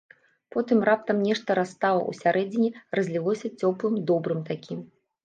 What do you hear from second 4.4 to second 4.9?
такім.